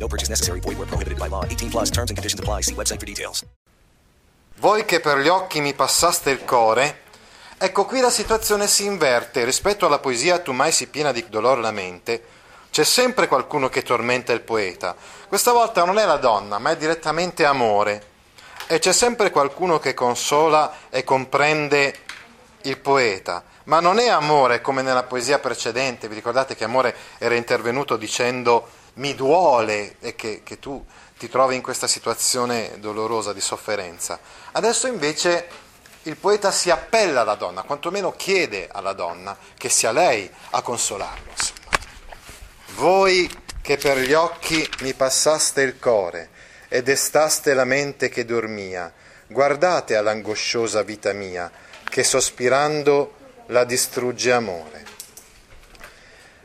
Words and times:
No 0.00 0.06
purchase 0.06 0.30
necessary. 0.30 0.60
Void 0.60 0.78
where 0.78 0.88
prohibited 0.88 1.18
by 1.18 1.28
law. 1.28 1.44
18 1.44 1.70
plus 1.70 1.90
terms 1.90 2.10
and 2.10 2.16
conditions 2.16 2.40
apply. 2.40 2.62
See 2.62 2.74
website 2.74 2.98
for 2.98 3.06
details. 3.06 3.44
Voi 4.60 4.84
che 4.84 5.00
per 5.00 5.18
gli 5.18 5.28
occhi 5.28 5.60
mi 5.60 5.72
passaste 5.72 6.30
il 6.30 6.44
core, 6.44 7.00
ecco 7.56 7.86
qui 7.86 8.00
la 8.00 8.10
situazione 8.10 8.66
si 8.66 8.84
inverte. 8.84 9.44
Rispetto 9.44 9.86
alla 9.86 9.98
poesia 9.98 10.38
tu 10.40 10.52
mai 10.52 10.70
si 10.70 10.88
piena 10.88 11.12
di 11.12 11.24
dolor 11.30 11.58
la 11.60 11.70
mente, 11.70 12.22
c'è 12.70 12.84
sempre 12.84 13.26
qualcuno 13.26 13.70
che 13.70 13.82
tormenta 13.82 14.32
il 14.32 14.42
poeta. 14.42 14.94
Questa 15.28 15.52
volta 15.52 15.84
non 15.84 15.98
è 15.98 16.04
la 16.04 16.18
donna, 16.18 16.58
ma 16.58 16.72
è 16.72 16.76
direttamente 16.76 17.46
amore. 17.46 18.08
E 18.66 18.78
c'è 18.78 18.92
sempre 18.92 19.30
qualcuno 19.30 19.78
che 19.78 19.94
consola 19.94 20.72
e 20.90 21.04
comprende 21.04 21.94
il 22.62 22.78
poeta. 22.78 23.42
Ma 23.64 23.80
non 23.80 23.98
è 23.98 24.08
amore 24.08 24.60
come 24.60 24.82
nella 24.82 25.04
poesia 25.04 25.38
precedente. 25.38 26.06
Vi 26.06 26.14
ricordate 26.14 26.54
che 26.54 26.64
amore 26.64 26.94
era 27.18 27.34
intervenuto 27.34 27.96
dicendo 27.96 28.68
mi 29.00 29.14
duole 29.14 29.96
che, 30.14 30.42
che 30.44 30.58
tu 30.58 30.84
ti 31.18 31.28
trovi 31.28 31.56
in 31.56 31.62
questa 31.62 31.86
situazione 31.86 32.78
dolorosa 32.78 33.32
di 33.32 33.40
sofferenza. 33.40 34.20
Adesso 34.52 34.86
invece 34.86 35.48
il 36.02 36.16
poeta 36.16 36.50
si 36.50 36.70
appella 36.70 37.22
alla 37.22 37.34
donna, 37.34 37.62
quantomeno 37.62 38.12
chiede 38.12 38.68
alla 38.70 38.92
donna 38.92 39.36
che 39.56 39.68
sia 39.70 39.90
lei 39.90 40.30
a 40.50 40.62
consolarlo. 40.62 41.30
Insomma. 41.30 41.58
Voi 42.74 43.30
che 43.62 43.76
per 43.76 43.98
gli 43.98 44.12
occhi 44.12 44.68
mi 44.80 44.94
passaste 44.94 45.62
il 45.62 45.78
core 45.78 46.30
e 46.68 46.82
destaste 46.82 47.54
la 47.54 47.64
mente 47.64 48.08
che 48.10 48.24
dormia, 48.24 48.92
guardate 49.26 49.96
all'angosciosa 49.96 50.82
vita 50.82 51.12
mia, 51.12 51.50
che 51.84 52.04
sospirando 52.04 53.16
la 53.46 53.64
distrugge 53.64 54.32
amore. 54.32 54.84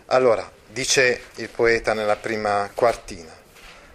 Allora, 0.08 0.52
dice 0.76 1.22
il 1.36 1.48
poeta 1.48 1.94
nella 1.94 2.18
prima 2.18 2.70
quartina, 2.74 3.34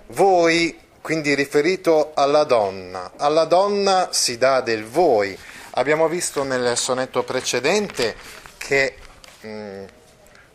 voi, 0.06 0.80
quindi 1.02 1.34
riferito 1.34 2.12
alla 2.14 2.44
donna, 2.44 3.12
alla 3.18 3.44
donna 3.44 4.08
si 4.12 4.38
dà 4.38 4.62
del 4.62 4.86
voi. 4.86 5.38
Abbiamo 5.72 6.08
visto 6.08 6.42
nel 6.42 6.78
sonetto 6.78 7.22
precedente 7.22 8.16
che 8.56 8.94
mh, 9.42 9.84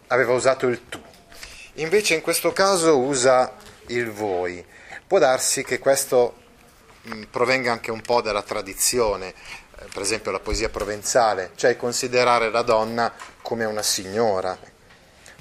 aveva 0.08 0.34
usato 0.34 0.66
il 0.66 0.82
tu. 0.90 1.00
Invece 1.76 2.16
in 2.16 2.22
questo 2.22 2.52
caso 2.52 2.98
usa 2.98 3.54
il 3.88 4.10
voi. 4.10 4.66
Può 5.06 5.20
darsi 5.20 5.64
che 5.64 5.78
questo 5.78 6.38
mh, 7.04 7.22
provenga 7.30 7.72
anche 7.72 7.92
un 7.92 8.02
po' 8.02 8.22
dalla 8.22 8.42
tradizione, 8.42 9.28
eh, 9.28 9.86
per 9.94 10.02
esempio 10.02 10.32
la 10.32 10.40
poesia 10.40 10.70
provenzale, 10.70 11.52
cioè 11.54 11.78
considerare 11.78 12.50
la 12.50 12.64
donna 12.64 13.14
come 13.44 13.66
una 13.66 13.84
signora. 13.84 14.74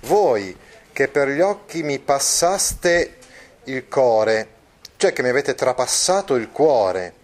Voi 0.04 0.56
che 0.92 1.08
per 1.08 1.28
gli 1.28 1.40
occhi 1.40 1.82
mi 1.82 1.98
passaste 1.98 3.16
il 3.64 3.88
core, 3.88 4.48
cioè 4.96 5.12
che 5.14 5.22
mi 5.22 5.30
avete 5.30 5.54
trapassato 5.54 6.34
il 6.34 6.50
cuore 6.50 7.14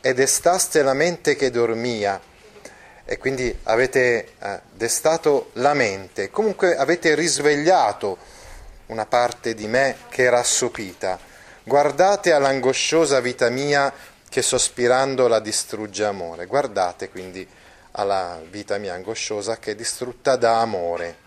e 0.00 0.12
destaste 0.12 0.82
la 0.82 0.92
mente 0.92 1.36
che 1.36 1.50
dormia 1.50 2.20
e 3.04 3.16
quindi 3.16 3.56
avete 3.64 4.34
eh, 4.38 4.60
destato 4.72 5.50
la 5.54 5.72
mente, 5.72 6.30
comunque 6.30 6.76
avete 6.76 7.14
risvegliato 7.14 8.18
una 8.86 9.06
parte 9.06 9.54
di 9.54 9.66
me 9.66 9.96
che 10.10 10.24
era 10.24 10.38
assopita. 10.38 11.18
Guardate 11.64 12.32
all'angosciosa 12.32 13.20
vita 13.20 13.48
mia 13.48 13.92
che 14.28 14.42
sospirando 14.42 15.28
la 15.28 15.40
distrugge 15.40 16.04
amore. 16.04 16.44
Guardate 16.44 17.08
quindi 17.08 17.46
alla 17.92 18.38
vita 18.50 18.76
mia 18.76 18.94
angosciosa 18.94 19.56
che 19.56 19.72
è 19.72 19.74
distrutta 19.74 20.36
da 20.36 20.60
amore. 20.60 21.21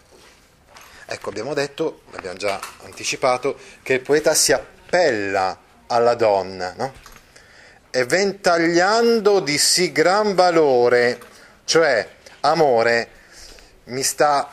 Ecco, 1.07 1.29
abbiamo 1.29 1.53
detto, 1.53 2.01
abbiamo 2.13 2.37
già 2.37 2.59
anticipato, 2.83 3.57
che 3.83 3.93
il 3.93 4.01
poeta 4.01 4.33
si 4.33 4.51
appella 4.51 5.55
alla 5.87 6.15
donna, 6.15 6.73
no? 6.75 6.93
E 7.91 8.05
ventagliando 8.05 9.39
di 9.39 9.57
sì 9.59 9.91
gran 9.91 10.33
valore, 10.33 11.19
cioè 11.65 12.07
amore, 12.41 13.09
mi 13.85 14.01
sta 14.01 14.49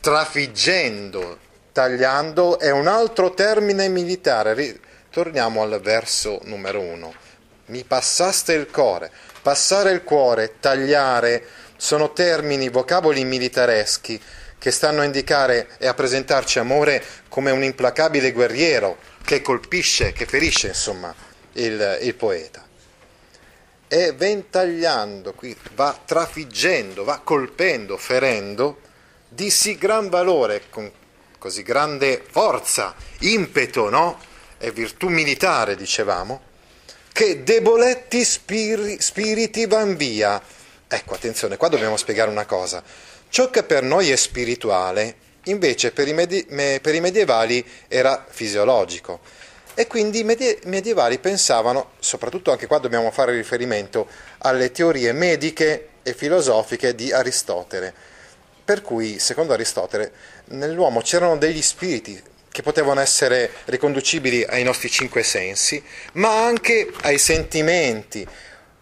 trafiggendo, 0.00 1.38
tagliando, 1.72 2.58
è 2.58 2.70
un 2.70 2.86
altro 2.86 3.32
termine 3.32 3.88
militare. 3.88 4.80
Torniamo 5.10 5.62
al 5.62 5.80
verso 5.80 6.40
numero 6.44 6.80
uno. 6.80 7.14
Mi 7.66 7.82
passaste 7.82 8.52
il 8.52 8.70
cuore. 8.70 9.10
Passare 9.40 9.90
il 9.92 10.04
cuore, 10.04 10.56
tagliare, 10.60 11.44
sono 11.76 12.12
termini, 12.12 12.68
vocaboli 12.68 13.24
militareschi 13.24 14.20
che 14.64 14.70
stanno 14.70 15.02
a 15.02 15.04
indicare 15.04 15.68
e 15.76 15.86
a 15.86 15.92
presentarci 15.92 16.58
amore 16.58 17.04
come 17.28 17.50
un 17.50 17.62
implacabile 17.62 18.32
guerriero 18.32 18.96
che 19.22 19.42
colpisce, 19.42 20.14
che 20.14 20.24
ferisce, 20.24 20.68
insomma, 20.68 21.14
il, 21.52 21.98
il 22.00 22.14
poeta. 22.14 22.66
E 23.86 24.12
ventagliando, 24.12 25.34
qui 25.34 25.54
va 25.74 26.00
trafiggendo, 26.02 27.04
va 27.04 27.20
colpendo, 27.22 27.98
ferendo, 27.98 28.80
di 29.28 29.50
sì 29.50 29.76
gran 29.76 30.08
valore, 30.08 30.62
con 30.70 30.90
così 31.38 31.62
grande 31.62 32.24
forza, 32.26 32.94
impeto, 33.18 33.90
no? 33.90 34.18
E 34.56 34.70
virtù 34.70 35.08
militare, 35.08 35.76
dicevamo, 35.76 36.40
che 37.12 37.42
deboletti 37.42 38.24
spiri, 38.24 38.98
spiriti 38.98 39.66
van 39.66 39.94
via. 39.94 40.40
Ecco, 40.88 41.12
attenzione, 41.12 41.58
qua 41.58 41.68
dobbiamo 41.68 41.98
spiegare 41.98 42.30
una 42.30 42.46
cosa. 42.46 43.12
Ciò 43.34 43.50
che 43.50 43.64
per 43.64 43.82
noi 43.82 44.12
è 44.12 44.14
spirituale, 44.14 45.16
invece 45.46 45.90
per 45.90 46.06
i, 46.06 46.12
medi- 46.12 46.46
me- 46.50 46.78
per 46.80 46.94
i 46.94 47.00
medievali 47.00 47.66
era 47.88 48.24
fisiologico. 48.28 49.18
E 49.74 49.88
quindi 49.88 50.20
i 50.20 50.22
medie- 50.22 50.60
medievali 50.66 51.18
pensavano, 51.18 51.94
soprattutto 51.98 52.52
anche 52.52 52.68
qua 52.68 52.78
dobbiamo 52.78 53.10
fare 53.10 53.32
riferimento 53.32 54.06
alle 54.38 54.70
teorie 54.70 55.10
mediche 55.10 55.88
e 56.04 56.14
filosofiche 56.14 56.94
di 56.94 57.10
Aristotele. 57.10 57.92
Per 58.64 58.82
cui, 58.82 59.18
secondo 59.18 59.52
Aristotele, 59.52 60.12
nell'uomo 60.50 61.00
c'erano 61.00 61.36
degli 61.36 61.60
spiriti 61.60 62.22
che 62.48 62.62
potevano 62.62 63.00
essere 63.00 63.50
riconducibili 63.64 64.44
ai 64.44 64.62
nostri 64.62 64.88
cinque 64.88 65.24
sensi, 65.24 65.82
ma 66.12 66.44
anche 66.44 66.88
ai 67.00 67.18
sentimenti, 67.18 68.24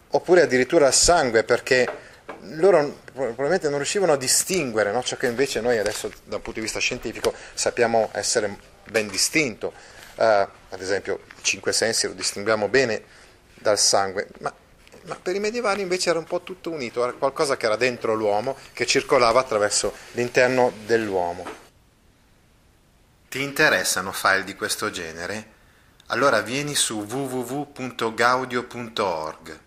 oppure 0.09 0.43
addirittura 0.43 0.85
al 0.85 0.93
sangue, 0.93 1.43
perché 1.43 2.11
loro 2.51 2.99
probabilmente 3.13 3.69
non 3.69 3.77
riuscivano 3.77 4.13
a 4.13 4.17
distinguere 4.17 4.91
no? 4.91 5.03
ciò 5.03 5.17
che 5.17 5.27
invece 5.27 5.61
noi 5.61 5.77
adesso 5.77 6.09
da 6.25 6.35
un 6.35 6.41
punto 6.41 6.59
di 6.59 6.65
vista 6.65 6.79
scientifico 6.79 7.33
sappiamo 7.53 8.09
essere 8.13 8.57
ben 8.89 9.07
distinto. 9.07 9.73
Uh, 10.15 10.23
ad 10.23 10.79
esempio, 10.79 11.21
i 11.39 11.43
cinque 11.43 11.73
sensi 11.73 12.05
lo 12.07 12.13
distinguiamo 12.13 12.67
bene 12.67 13.03
dal 13.55 13.79
sangue, 13.79 14.27
ma, 14.39 14.53
ma, 15.05 15.15
per 15.15 15.35
i 15.35 15.39
medievali 15.39 15.81
invece 15.81 16.11
era 16.11 16.19
un 16.19 16.25
po' 16.25 16.41
tutto 16.41 16.69
unito, 16.69 17.01
era 17.01 17.13
qualcosa 17.13 17.57
che 17.57 17.65
era 17.65 17.77
dentro 17.77 18.13
l'uomo, 18.13 18.55
che 18.73 18.85
circolava 18.85 19.39
attraverso 19.39 19.91
l'interno 20.11 20.71
dell'uomo. 20.85 21.61
Ti 23.29 23.41
interessano 23.41 24.11
file 24.11 24.43
di 24.43 24.53
questo 24.55 24.91
genere? 24.91 25.49
Allora 26.07 26.41
vieni 26.41 26.75
su 26.75 26.99
www.gaudio.org 26.99 29.59